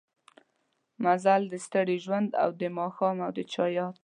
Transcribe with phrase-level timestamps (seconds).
[1.03, 3.95] مزل د ستړي ژوند او دا ماښام او د چا ياد